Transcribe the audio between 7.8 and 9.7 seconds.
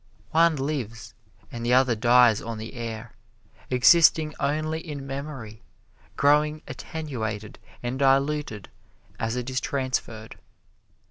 and diluted as it is